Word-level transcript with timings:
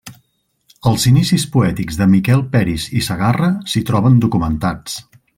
Els 0.91 1.03
inicis 1.09 1.43
poètics 1.55 1.99
de 1.99 2.07
Miquel 2.13 2.41
Peris 2.55 2.87
i 3.01 3.05
Segarra 3.11 3.51
s’hi 3.73 3.83
troben 3.91 4.17
documentats. 4.27 4.97